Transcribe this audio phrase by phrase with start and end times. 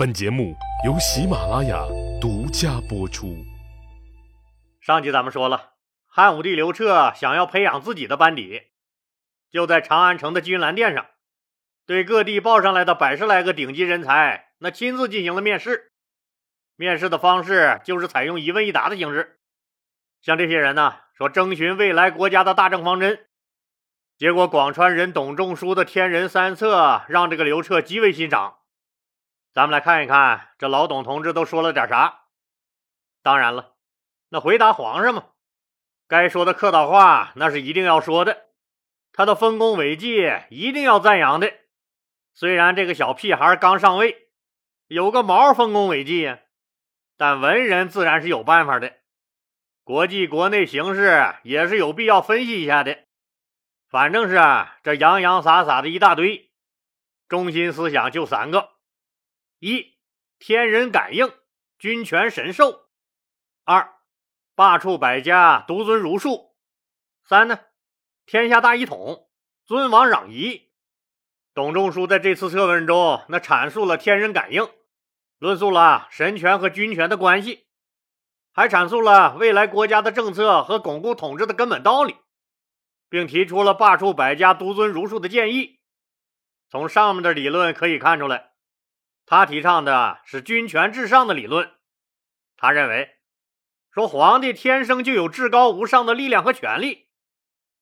[0.00, 1.84] 本节目由喜马拉雅
[2.22, 3.36] 独家播出。
[4.80, 5.72] 上集咱们说了，
[6.06, 8.62] 汉武帝刘彻想要培养自己的班底，
[9.50, 11.04] 就在长安城的金銮殿上，
[11.84, 15.92] 对各地报上来的百十来个顶级人才，那亲自进行了面试。
[16.76, 19.38] 面试的方式就是采用一问一答的形式，
[20.22, 23.26] 像这些人呢，说征询未来国家的大政方针。
[24.16, 28.59] 结果，广川人董仲舒的天人三策让这个刘彻极为欣赏。
[29.52, 32.26] 咱们来看一看，这老董同志都说了点啥。
[33.22, 33.74] 当然了，
[34.28, 35.24] 那回答皇上嘛，
[36.06, 38.46] 该说的客套话那是一定要说的，
[39.12, 41.52] 他的丰功伟绩一定要赞扬的。
[42.32, 44.28] 虽然这个小屁孩刚上位，
[44.86, 46.38] 有个毛丰功伟绩呀！
[47.16, 48.98] 但文人自然是有办法的，
[49.82, 52.96] 国际国内形势也是有必要分析一下的。
[53.88, 54.38] 反正是
[54.84, 56.52] 这洋洋洒洒的一大堆，
[57.28, 58.70] 中心思想就三个：
[59.60, 59.98] 一、
[60.38, 61.34] 天人感应，
[61.78, 62.88] 君权神授；
[63.64, 63.92] 二、
[64.54, 66.54] 罢黜百家，独尊儒术；
[67.22, 67.60] 三呢，
[68.24, 69.28] 天下大一统，
[69.66, 70.70] 尊王攘夷。
[71.52, 74.66] 董仲舒在这次测问中，那阐述了天人感应。
[75.36, 77.66] 论述了神权和君权的关系，
[78.52, 82.16] 还阐述了未来国家的政策和巩固统治的根本道理，
[83.10, 85.80] 并提出了罢黜百家、独尊儒术的建议。
[86.70, 88.49] 从上面的理论可以看出来，
[89.26, 91.72] 他提倡的是君权至上的理论。
[92.56, 93.16] 他认为，
[93.90, 97.08] 说皇帝天生就有至高无上的力量和权力，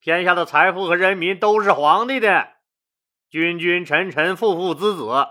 [0.01, 2.55] 天下的财富和人民都是皇帝的，
[3.29, 5.29] 君君臣臣，父父子子。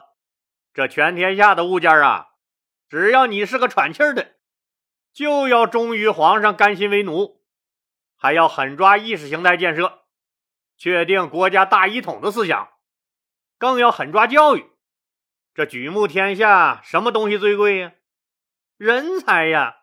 [0.74, 2.28] 这全天下的物件啊，
[2.90, 4.36] 只要你是个喘气儿的，
[5.12, 7.42] 就要忠于皇上，甘心为奴，
[8.16, 10.04] 还要狠抓意识形态建设，
[10.78, 12.70] 确定国家大一统的思想，
[13.58, 14.70] 更要狠抓教育。
[15.58, 17.94] 这举目天下，什么东西最贵呀？
[18.78, 19.78] 人才呀！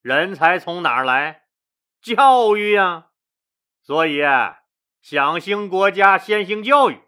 [0.00, 1.42] 人才从哪儿来？
[2.00, 3.06] 教育呀！
[3.82, 4.22] 所以，
[5.00, 7.00] 想兴国家，先兴教育。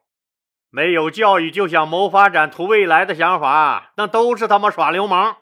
[0.70, 5.36] 没有教育就想谋发展、图未来的想法，那都是他妈耍流氓。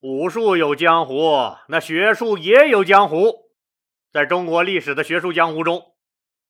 [0.00, 3.52] 武术有江湖，那学术也有江湖。
[4.12, 5.94] 在中国历史的学术江湖中，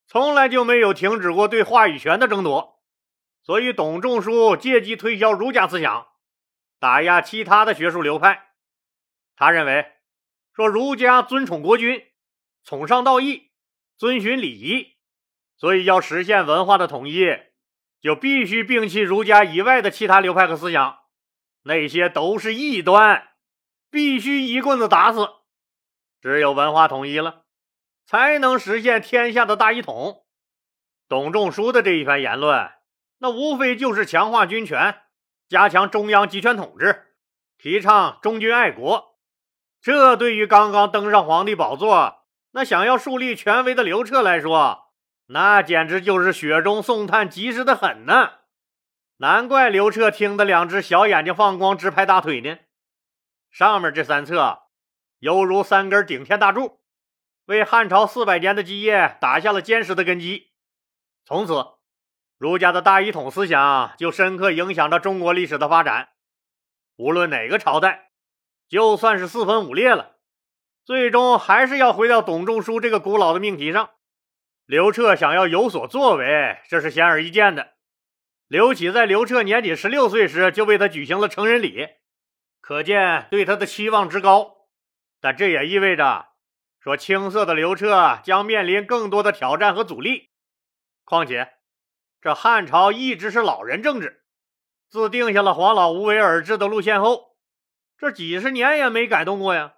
[0.07, 2.80] 从来就没有停止过对话语权的争夺。
[3.43, 6.09] 所以，董仲舒借机推销儒家思想，
[6.79, 8.51] 打压其他的学术流派。
[9.37, 9.93] 他认为，
[10.53, 12.05] 说儒家尊崇国君，
[12.65, 13.51] 崇尚道义，
[13.97, 14.97] 遵循礼仪，
[15.57, 17.27] 所以要实现文化的统一。
[18.01, 21.01] 就必须摒弃儒家以外的其他流派和思想，
[21.65, 23.29] 那些都是异端，
[23.91, 25.29] 必须一棍子打死。
[26.23, 27.45] 只有文化统一了，
[28.07, 30.25] 才能实现天下的大一统。
[31.09, 32.71] 董仲舒的这一番言论，
[33.21, 35.03] 那无非就是强化军权，
[35.49, 37.07] 加强中央集权统治，
[37.59, 39.19] 提倡忠君爱国。
[39.81, 44.93] 这对于刚刚登上皇帝宝座，那想要树立权威的刘彻来说，
[45.27, 48.33] 那简直就是雪中送炭，及时的很呢。
[49.19, 52.59] 难怪刘彻听得两只小眼睛放光，直拍大腿呢。
[53.51, 54.63] 上面这三策
[55.19, 56.81] 犹如三根顶天大柱，
[57.45, 60.53] 为汉朝四百年的基业打下了坚实的根基。
[61.25, 61.53] 从此，
[62.41, 66.09] 儒家的大一统思想就深刻影响着中国历史的发展。
[66.97, 68.13] 无论哪个朝代，
[68.67, 70.17] 就算是四分五裂了，
[70.83, 73.91] 最终还是要回到董仲舒这个古老的命题上。
[74.65, 77.75] 刘彻想要有所作为，这是显而易见的。
[78.49, 81.89] 刘启在刘彻年仅十六岁时就为他举行了成人礼，
[82.63, 84.67] 可见对他的期望之高。
[85.21, 86.29] 但这也意味着，
[86.83, 90.31] 说青涩的刘彻将面临更多的挑战和阻力。
[91.05, 91.53] 况且，
[92.21, 94.23] 这汉朝一直是老人政治，
[94.89, 97.37] 自定下了黄老无为而治的路线后，
[97.97, 99.75] 这几十年也没改动过呀。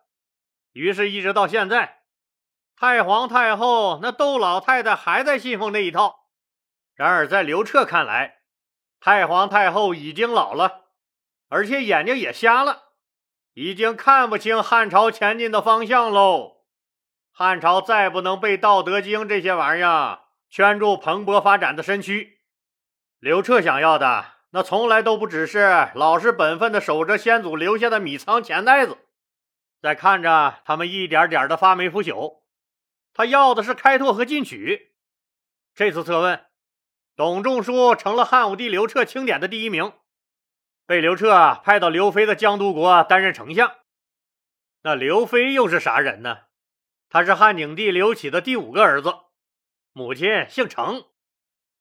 [0.73, 2.01] 于是，一直到现在。
[2.75, 6.27] 太皇太后那窦老太太还在信奉那一套，
[6.95, 8.39] 然而在刘彻看来，
[8.99, 10.87] 太皇太后已经老了，
[11.49, 12.95] 而且眼睛也瞎了，
[13.53, 16.65] 已经看不清汉朝前进的方向喽。
[17.31, 20.21] 汉朝再不能被《道德经》这些玩意儿
[20.53, 22.41] 圈住蓬勃发展的身躯。
[23.19, 28.99] 刘彻想要的那从来都不只是老实本分的守着先祖留下的米仓钱袋子，
[29.81, 32.43] 在看着他们一点点的发霉腐朽。
[33.15, 34.93] 他要的是开拓和进取。
[35.75, 36.45] 这次测问，
[37.17, 39.95] 董仲舒成了汉武帝刘彻钦点的第一名，
[40.85, 43.73] 被刘彻派到刘飞的江都国担任丞相。
[44.83, 46.41] 那刘飞又是啥人呢？
[47.09, 49.15] 他是汉景帝刘启的第五个儿子，
[49.95, 51.05] 母亲姓程。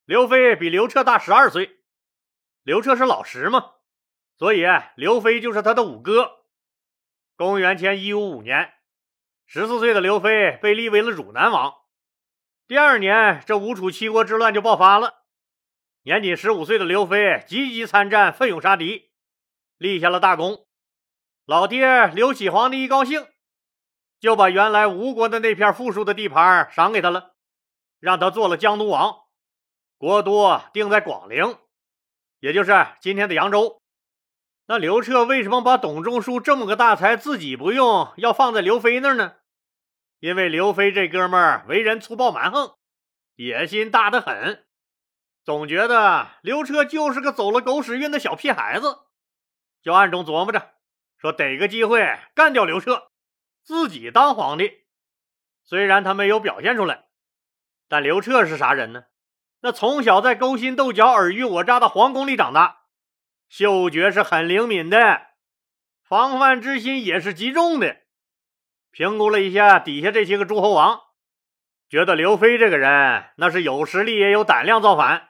[0.03, 1.79] 刘飞比刘彻大十二岁。
[2.63, 3.75] 刘彻是老实嘛？
[4.37, 4.65] 所以
[4.95, 6.43] 刘飞就是他的五哥。
[7.37, 8.73] 公元前一五五年，
[9.45, 11.73] 十四岁的刘飞被立为了汝南王。
[12.67, 15.23] 第二年，这吴楚七国之乱就爆发了。
[16.03, 19.11] 年仅十五岁的刘飞积极参战，奋勇杀敌，
[19.77, 20.67] 立下了大功。
[21.45, 23.25] 老爹刘启皇帝一高兴，
[24.19, 27.30] 就把原来吴国的那片富庶的地盘赏给他了，
[28.01, 29.21] 让他做了江都王，
[29.97, 31.57] 国都定在广陵，
[32.39, 33.79] 也就是今天的扬州。
[34.65, 39.35] 那刘彻为什么把董仲舒这么个大才自己不用，要放在刘飞那儿呢？
[40.19, 42.75] 因为刘飞这哥们儿为人粗暴蛮横，
[43.35, 44.65] 野心大得很，
[45.43, 48.99] 总觉得刘彻就是个走了狗屎运的小屁孩子，
[49.81, 50.71] 就暗中琢磨着
[51.17, 53.09] 说逮个机会干掉刘彻，
[53.63, 54.85] 自己当皇帝。
[55.63, 57.05] 虽然他没有表现出来，
[57.91, 59.03] 但刘彻是啥人呢？
[59.59, 62.83] 那从小在勾心斗角、尔虞我诈的皇宫里长大。
[63.49, 65.23] 嗅觉是很灵敏的，
[66.01, 67.97] 防范之心也是极重的。
[68.91, 71.01] 评估了一下底下这些个诸侯王，
[71.89, 75.27] 觉得刘飞这个人那是有实力也有胆量造反，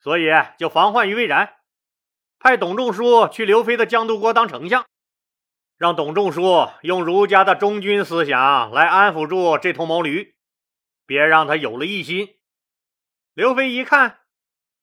[0.00, 1.56] 所以就防患于未然，
[2.38, 4.86] 派董仲舒去刘飞的江都国当丞相，
[5.76, 10.33] 让董仲舒用儒家的忠君思想来安抚住这头毛驴，
[11.06, 12.36] 别让他有了异心。
[13.34, 14.20] 刘飞一看。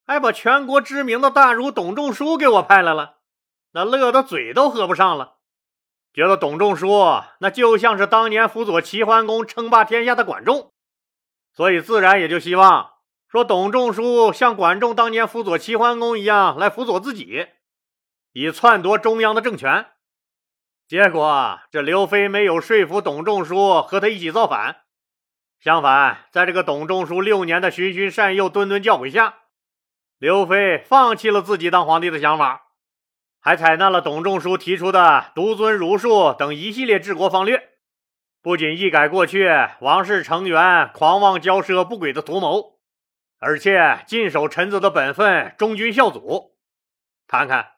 [0.08, 3.20] 还把全国知名的大儒董仲舒给我派来了，
[3.72, 5.38] 那乐得嘴都合不上了，
[6.12, 6.90] 觉得董仲舒
[7.40, 10.74] 那就像是当年辅佐齐桓公称霸天下的管仲，
[11.54, 12.96] 所以自然也就希望
[13.30, 17.48] 说董仲舒像管仲当年辅佐齐桓公一样来辅佐自己，
[18.34, 19.92] 以篡夺中央的政权。
[20.90, 24.81] 结果这刘飞没有说服董仲舒和他一起造反，
[25.62, 29.36] 相反，在这个董仲舒六年的循循善诱、谆谆教诲下。
[30.18, 32.70] 刘飞放弃了自己当皇帝的想法，
[33.40, 37.70] 还采纳了董仲舒提出的独尊儒术等一系列治国方略。
[38.42, 42.80] 不仅一改过去王室成员狂妄骄奢、不轨的图谋，
[43.38, 46.56] 而且尽守臣子的本分，忠君孝祖。
[47.28, 47.74] 看看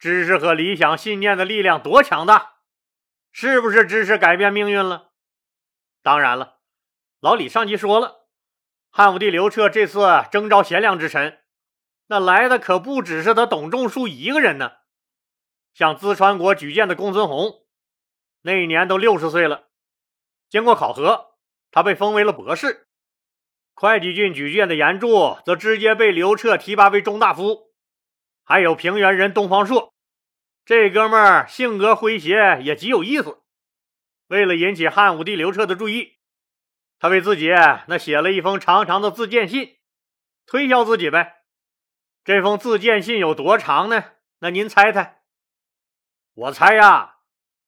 [0.00, 2.54] 知识和理想信念的力量多强大，
[3.30, 5.10] 是不是知识改变命运了？
[6.02, 6.59] 当然了，
[7.20, 8.26] 老李上集说了，
[8.88, 11.42] 汉武帝刘彻这次征召贤良之臣。
[12.06, 14.78] 那来的可不只是他董仲舒一个人呢，
[15.74, 17.66] 像淄川国举荐的公孙弘，
[18.40, 19.68] 那一年都六十岁了。
[20.48, 21.34] 经过考核，
[21.70, 22.88] 他被封为了博士。
[23.74, 27.74] 会稽郡举荐的严柱则直接被刘彻提拔为中大夫。
[28.44, 29.92] 还有平原人东方朔，
[30.64, 33.42] 这哥们儿性格诙谐，也极有意思。
[34.28, 36.16] 为了引起汉武帝刘彻的注意，
[37.00, 37.48] 他为自己
[37.86, 39.78] 那写了一封长长的自荐信，
[40.46, 41.44] 推销自己呗。
[42.22, 44.04] 这封自荐信有多长呢？
[44.40, 45.22] 那您猜猜？
[46.34, 47.16] 我猜呀，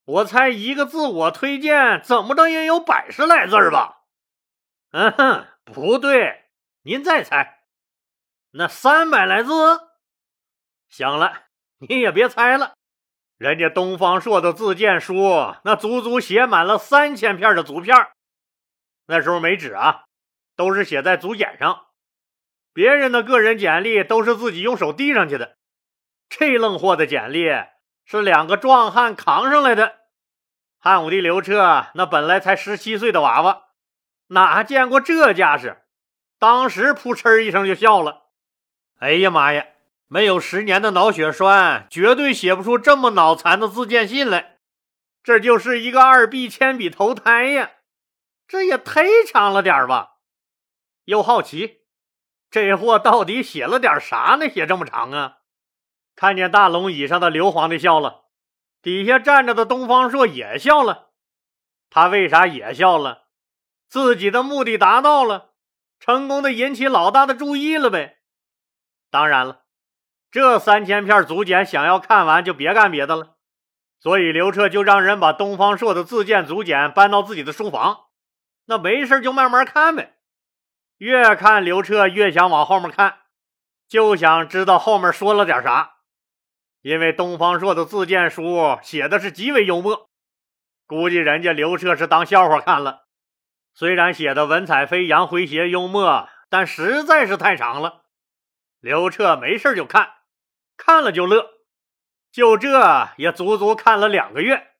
[0.05, 4.02] 我猜一个自我推荐怎么着也有百十来字吧？
[4.90, 6.50] 嗯哼，不对，
[6.82, 7.62] 您再猜，
[8.50, 9.52] 那三百来字？
[10.88, 11.44] 行了，
[11.78, 12.75] 你也别猜了，
[13.38, 17.96] 人家东方朔的自荐书那足足写满了三千片的足片，
[19.12, 20.05] 那时候没纸啊，
[20.56, 21.82] 都是写在竹简上。
[22.73, 25.59] 别人的个人简历都是自己用手递上去的，
[26.31, 27.44] 这愣货的简历
[28.06, 29.97] 是两个壮汉扛上来的。
[30.78, 33.64] 汉武帝刘彻那本来才十七岁的娃娃，
[34.28, 35.83] 哪见过这架势？
[36.38, 38.23] 当时扑哧一声就笑了。
[38.99, 39.66] 哎呀妈呀，
[40.09, 44.57] 没有十年的脑血栓，绝对写不出这么脑残的自荐信来。
[45.23, 47.71] 这就是一个二 B 铅笔投胎呀，
[48.52, 50.18] 这也忒长了点吧？
[51.04, 51.87] 又好奇。
[52.50, 54.47] 这货到底写了点啥呢？
[54.50, 55.38] 写这么长啊！
[56.14, 58.25] 看见大龙椅上的刘皇帝笑了，
[58.82, 61.12] 底下站着的东方朔也笑了。
[61.88, 63.23] 他为啥也笑了？
[63.88, 65.52] 自己的目的达到了，
[65.99, 68.18] 成功的引起老大的注意了呗。
[69.11, 69.62] 当然了，
[70.30, 73.37] 这三千片竹简想要看完，就别干别的了。
[73.99, 78.09] 所以刘彻就让人把东方朔的自荐竹简搬到自己的书房，
[78.66, 80.16] 那没事就慢慢看呗。
[80.99, 83.19] 越看刘彻越想往后面看，
[83.88, 85.97] 就想知道后面说了点啥。
[86.81, 90.11] 因为东方朔的自荐书写的是极为幽默，
[90.87, 93.04] 估计人家刘彻是当笑话看了。
[93.75, 98.04] 虽然写的文采飞扬、诙谐幽默，但实在是太长了。
[98.81, 100.12] 刘彻没事就看，
[100.76, 101.49] 看了就乐，
[102.31, 104.73] 就这也足足看了两个月。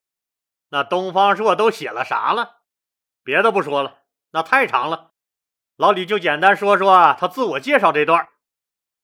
[0.69, 2.62] 那东方朔都写了啥了？
[3.23, 3.99] 别的不说了，
[4.31, 5.11] 那太长了。
[5.77, 8.27] 老李就简单说说他自我介绍这段。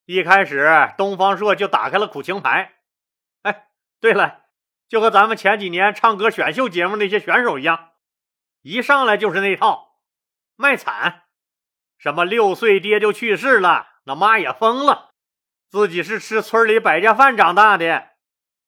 [0.06, 2.74] 一开始，东方朔就打开了苦情牌。
[3.44, 3.68] 哎，
[4.00, 4.42] 对了，
[4.88, 7.92] 就和咱们前几年唱歌选秀节目那些选手一样，
[8.62, 10.00] 一上来就是那套
[10.56, 11.24] 卖惨，
[11.98, 15.12] 什么六岁爹就去世了，那妈也疯了，
[15.70, 18.10] 自己是吃村里百家饭长大的，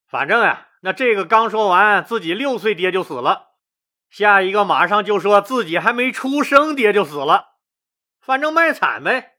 [0.08, 3.50] 反正呀，那这个刚说完自己六岁爹就死了，
[4.12, 7.56] 下一个马上就说自己还没出生爹就死了，
[8.20, 9.38] 反正卖惨呗。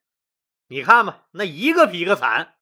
[0.69, 2.55] 你看吧，那一个比一个惨，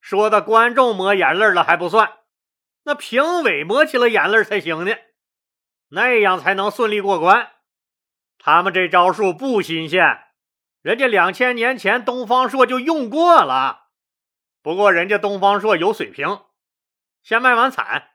[0.00, 2.14] 说的观众抹眼泪了还不算。
[2.84, 4.96] 那评委抹起了眼泪才行呢，
[5.88, 7.52] 那样才能顺利过关。
[8.38, 10.24] 他们这招数不新鲜，
[10.80, 13.88] 人家两千年前东方朔就用过了。
[14.62, 16.40] 不过人家东方朔有水平，
[17.22, 18.12] 先卖完惨，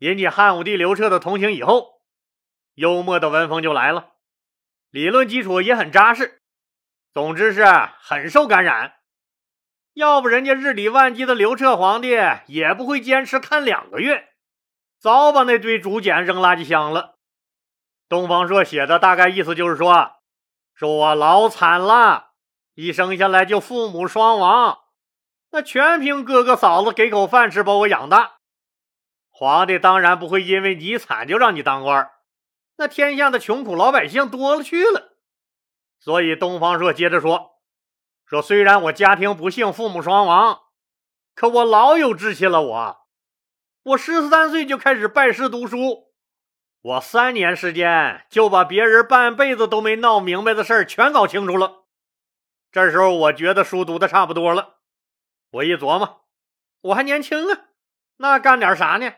[0.00, 1.93] 引起汉武帝刘彻的同情以后，
[2.74, 4.10] 幽默的文风就来了，
[4.90, 6.40] 理论基础也很扎实。
[7.12, 7.64] 总之是
[8.00, 8.96] 很受感染。
[9.92, 12.16] 要不人家日理万机的刘彻皇帝
[12.46, 14.30] 也不会坚持看两个月，
[14.98, 17.14] 早把那堆竹简扔垃圾箱了。
[18.08, 20.16] 东方朔写的大概意思就是说，
[20.74, 22.32] 说我老惨了，
[22.74, 24.80] 一生下来就父母双亡，
[25.52, 28.38] 那全凭哥哥嫂子给口饭吃把我养大。
[29.30, 32.10] 皇帝当然不会因为你惨就让你当官，
[32.76, 35.16] 那天下的穷苦老百姓多了去了。
[35.98, 37.52] 所以东方朔接着说。
[38.26, 40.62] 说虽然我家庭不幸，父母双亡，
[41.34, 42.62] 可我老有志气了。
[42.62, 43.06] 我，
[43.82, 46.14] 我十三岁就开始拜师读书，
[46.80, 51.84] 我三年时间就把别人半辈子都没闹明白的事儿全搞清楚了。
[52.72, 54.78] 这时候我觉得书读的差不多了，
[55.50, 56.24] 我一琢磨，
[56.80, 57.66] 我还年轻啊，
[58.16, 59.12] 那干点啥呢？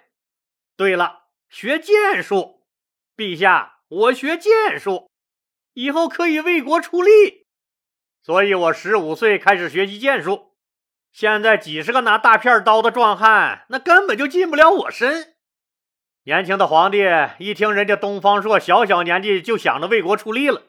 [0.76, 2.55] 对了，学剑术。
[3.16, 5.10] 陛下，我学剑术，
[5.72, 7.46] 以后可以为国出力。
[8.22, 10.54] 所以，我十五岁开始学习剑术，
[11.12, 15.34] 现在几十个拿大片刀的壮汉，那根本就近不了我身。
[16.24, 17.04] 年轻的皇帝
[17.38, 20.62] 一听人家东方朔小小年纪就想着为国出力了，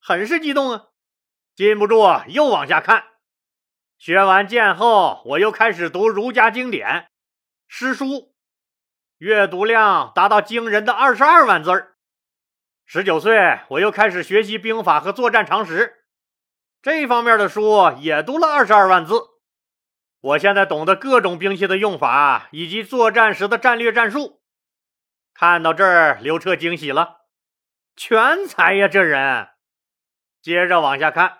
[0.00, 0.86] 很是激动啊，
[1.54, 3.04] 禁不住又往下看。
[3.98, 7.08] 学完剑后，我又开始读儒家经典、
[7.68, 8.34] 诗书，
[9.18, 11.96] 阅读量达到惊人的二十二万字儿。
[12.84, 16.04] 十九岁，我又开始学习兵法和作战常识。
[16.82, 19.14] 这方面的书也读了二十二万字，
[20.20, 24.42] 我现在懂得各种兵器的用法以及作战时的战略战术。
[25.34, 27.22] 看到这儿，刘彻惊喜了，
[27.96, 29.48] 全才呀，这人！
[30.42, 31.38] 接着往下看，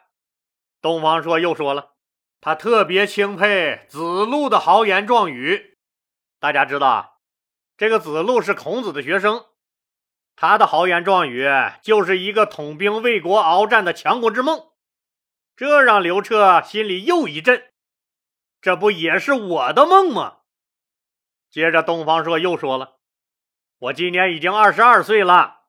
[0.81, 1.93] 东方朔又说了，
[2.41, 5.79] 他特别钦佩子路的豪言壮语。
[6.41, 7.16] 大家知道，
[7.77, 9.45] 这个子路是孔子的学生，
[10.35, 11.47] 他的豪言壮语
[11.83, 14.69] 就是一个统兵为国鏖战的强国之梦。
[15.55, 17.71] 这让刘彻心里又一震，
[18.61, 20.39] 这不也是我的梦吗？
[21.51, 22.97] 接着，东方朔又说了
[23.79, 25.61] ：“我今年已经二十二岁了，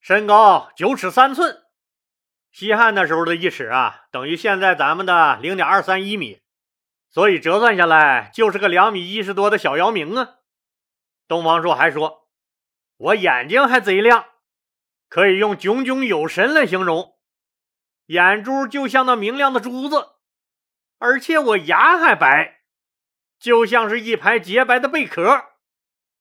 [0.00, 1.64] 身高九尺三寸。
[2.52, 6.40] 西汉那时候的一尺啊，等于现在咱们的零点二三一米，
[7.10, 10.36] 所以折算下来就是个两米一十多的小姚明啊。”
[11.28, 12.26] 东方朔还说
[12.96, 14.24] ：“我眼睛还贼亮，
[15.08, 17.16] 可以用炯炯有神来形容。”
[18.06, 20.14] 眼珠就像那明亮的珠子，
[20.98, 22.62] 而且我牙还白，
[23.38, 25.44] 就像是一排洁白的贝壳。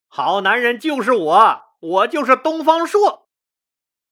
[0.09, 3.29] 好男人就是我，我就是东方朔。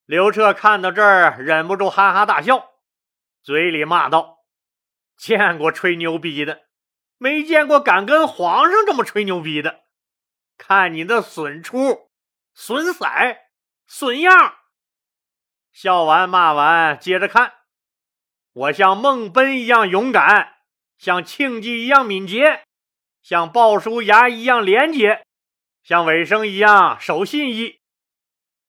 [0.06, 2.70] 刘彻看到这儿，忍不住哈哈大笑，
[3.42, 4.44] 嘴里骂道
[5.18, 6.62] ：“见过吹牛逼的，
[7.18, 9.85] 没见过敢跟皇上这么吹牛逼的。
[10.56, 12.10] 看你的损出、
[12.54, 13.06] 损色、
[13.86, 14.56] 损样！”
[15.72, 17.52] 笑完骂完，接着看。
[18.52, 20.54] 我像孟奔一样勇敢，
[20.96, 22.64] 像庆忌一样敏捷，
[23.20, 25.26] 像鲍叔牙一样廉洁，
[25.82, 27.80] 像尾生一样守信义。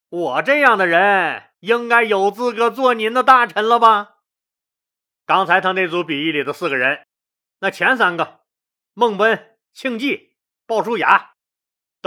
[0.09, 4.15] 我这样的人应该有资格做您的大臣了吧？
[5.25, 7.05] 刚才他那组比喻里的四个人，
[7.59, 8.41] 那前三个
[8.93, 11.35] 孟奔、庆忌、鲍叔牙，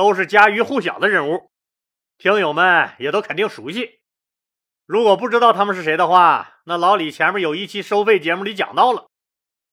[0.00, 1.50] 都是家喻户晓的人物，
[2.16, 4.00] 听友们也都肯定熟悉。
[4.86, 9.10] 如果不知道他们是谁的话，那老李前面有一期收费节目里讲到了，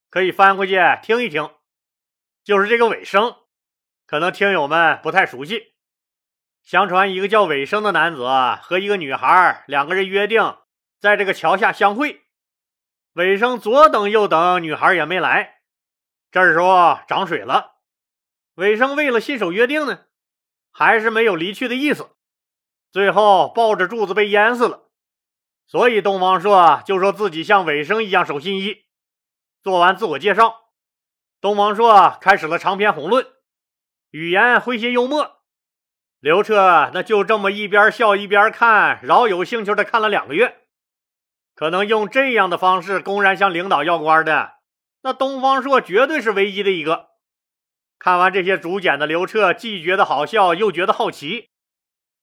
[0.10, 1.50] 可以翻回去听一听。
[2.44, 3.38] 就是这个尾生，
[4.06, 5.74] 可能听友们不太熟悉。
[6.62, 8.28] 相传一个叫尾生的男子
[8.62, 10.58] 和一个女孩两个人约定
[11.00, 12.26] 在这个桥下相会。
[13.14, 15.62] 尾生左等右等，女孩也没来。
[16.32, 17.76] 这时候涨水了，
[18.56, 20.04] 尾生为了信守约定呢，
[20.78, 22.08] 还是没有离去的意思，
[22.92, 24.84] 最后抱着柱子被淹死了。
[25.66, 28.84] 所以东方朔就说自己像尾生一样守信义。
[29.64, 30.68] 做完自我介绍，
[31.42, 33.26] 东方朔开始了长篇宏论，
[34.12, 35.38] 语言诙谐幽默。
[36.20, 40.60] 刘彻那就这么一边笑一边看，饶有兴趣的看了两个月。
[41.56, 44.58] 可能用这样的方式公然向领导要官的，
[45.02, 47.08] 那东方朔绝对是唯一的一个。
[48.00, 51.50] 看完这些竹简的刘彻，既觉得好笑，又觉得好奇。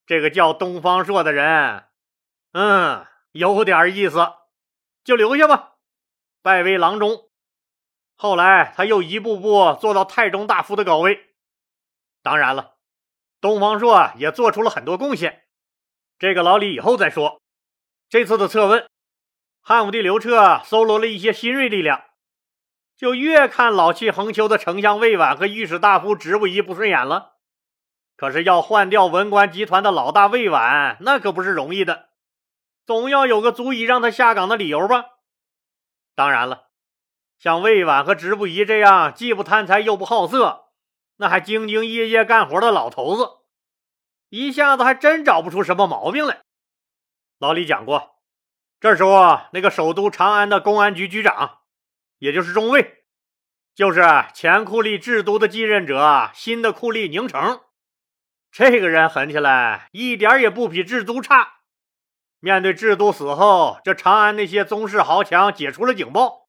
[0.05, 1.85] 这个叫东方朔的人，
[2.53, 4.19] 嗯，有点意思，
[5.03, 5.73] 就留下吧，
[6.41, 7.29] 拜为郎中。
[8.15, 11.33] 后来他又一步步做到太中大夫的高位。
[12.21, 12.75] 当然了，
[13.41, 15.43] 东方朔也做出了很多贡献。
[16.17, 17.41] 这个老李以后再说。
[18.07, 18.87] 这次的测问。
[19.61, 22.03] 汉武帝刘彻搜罗了一些新锐力量，
[22.97, 27.33] 就越看老气横秋的丞相魏婉和御史大夫直不疑不顺眼了。
[28.15, 32.09] 可是要换掉文官集团的老大魏婉，那可不是容易的，
[32.85, 35.05] 总要有个足以让他下岗的理由吧？
[36.15, 36.69] 当然了，
[37.37, 40.69] 像魏婉和直不疑这样既不贪财又不好色，
[41.17, 43.29] 那还兢兢业业干活的老头子，
[44.29, 46.39] 一下子还真找不出什么毛病来。
[47.37, 48.15] 老李讲过。
[48.79, 51.59] 这时候啊，那个首都长安的公安局局长，
[52.25, 53.03] 也就是中尉，
[53.75, 54.01] 就是
[54.33, 57.61] 前酷吏制都的继任者，新的酷吏宁城。
[58.51, 61.57] 这个人狠起来一点也不比制都差。
[62.39, 66.47] 面对制都死后，这长安那些宗室豪强解除了警报，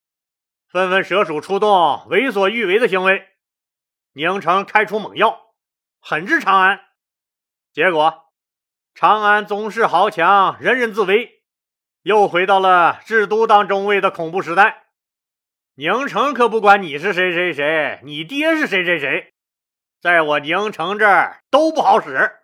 [0.66, 3.28] 纷纷蛇鼠出动，为所欲为的行为。
[4.14, 5.38] 宁城开出猛药，
[6.00, 6.80] 狠治长安。
[7.74, 8.32] 结果，
[8.94, 11.42] 长安宗室豪强人人自危。
[12.00, 14.85] 又回到了制都当中尉的恐怖时代。
[15.78, 19.34] 宁城可不管你是谁谁谁，你爹是谁谁谁，
[20.00, 22.38] 在我宁城这儿都不好使。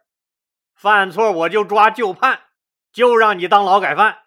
[0.74, 2.42] 犯错我就抓就判，
[2.92, 4.18] 就让你当劳改犯。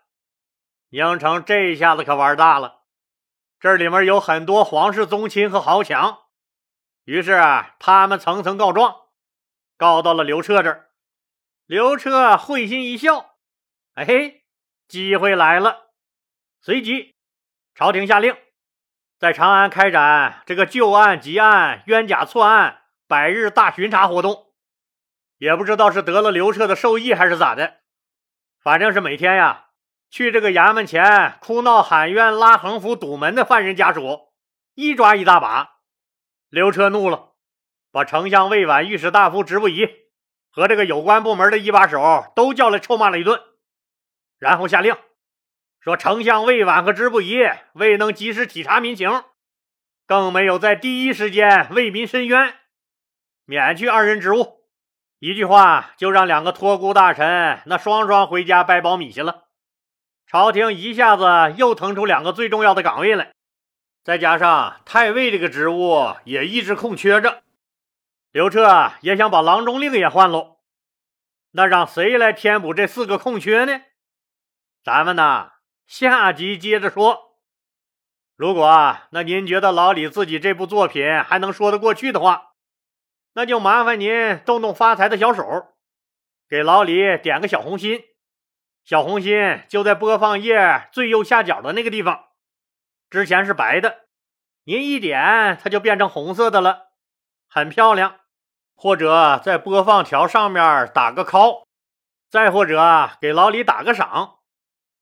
[0.90, 2.82] 宁城这一下子可玩大了，
[3.60, 6.24] 这里面有很多皇室宗亲和豪强，
[7.04, 7.40] 于是
[7.78, 8.96] 他们层层告状，
[9.78, 10.90] 告到了刘彻这儿。
[11.68, 13.36] 刘彻会心一笑，
[13.94, 14.42] 哎嘿。
[14.88, 15.92] 机会来了，
[16.62, 17.16] 随即，
[17.74, 18.38] 朝廷下令，
[19.18, 24.48] 在长安开展这个旧案、急案、冤假错案百日大巡查活动。
[25.38, 27.76] 也不知道是得了刘彻的授意还是咋的，
[28.62, 29.66] 反正是每天呀，
[30.10, 34.32] 去这个衙门前哭闹喊冤、拉横幅堵门的犯人家属，
[34.76, 35.76] 一抓一大把。
[36.50, 37.34] 刘彻怒了，
[37.92, 39.90] 把丞相魏婉、御史大夫直不疑
[40.50, 43.42] 和这个有关部门的一把手都叫来臭骂了一顿。
[44.38, 44.96] 然后下令
[45.86, 49.24] 说：“丞相魏婉和支不疑未能及时体察民情，
[50.08, 52.56] 更没有在第一时间为民伸冤，
[53.46, 54.66] 免去二人职务。
[55.20, 59.44] 一句话就让两个托孤大臣那双双回家掰苞米去了。
[60.26, 63.32] 朝廷一下子又腾出两个最重要的岗位来，
[64.04, 67.44] 再加上太尉这个职务也一直空缺着。
[68.32, 70.58] 刘彻也想把郎中令也换喽，
[71.52, 73.84] 那让谁来填补这四个空缺呢？”
[74.84, 75.52] 咱们呢，
[75.88, 77.38] 下集接着说。
[78.36, 82.54] 如果那您觉得老李自己这部作品还能说得过去的话，
[83.34, 85.44] 那就麻烦您动动发财的小手，
[86.50, 88.04] 给老李点个小红心。
[88.84, 92.26] 小红心就在播放页最右下角的那个地方，
[93.10, 94.08] 之前是白的，
[94.66, 96.90] 您一点它就变成红色的了，
[97.48, 98.20] 很漂亮。
[98.78, 101.64] 或者在播放条上面打个 call，
[102.30, 104.40] 再或者给老李打个赏。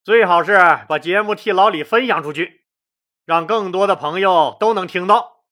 [0.03, 0.57] 最好是
[0.89, 2.65] 把节目替老李分享出去，
[3.25, 5.45] 让更多的朋友都能听到。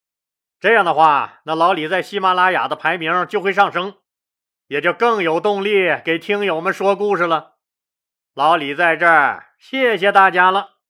[0.60, 3.96] 这样的话，那老李在喜马拉雅的排名就会上升，
[4.68, 7.54] 也就更有动力给听友们说故事了。
[8.34, 10.81] 老李在这儿，谢谢大家了。